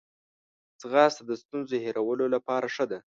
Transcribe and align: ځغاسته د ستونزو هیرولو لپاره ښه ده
ځغاسته 0.81 1.21
د 1.25 1.31
ستونزو 1.41 1.75
هیرولو 1.85 2.25
لپاره 2.35 2.67
ښه 2.75 2.85
ده 2.91 2.99